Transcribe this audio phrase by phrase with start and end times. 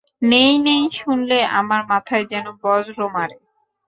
[0.23, 3.37] নেই নেই শুনলে আমার মাথায় যেন বজ্র মারে।